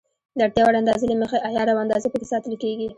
[0.37, 2.87] د اړتیا وړ اندازې له مخې عیار او اندازه پکې ساتل کېږي.